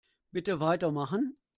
Bitte 0.31 0.59
weitermachen. 0.59 1.37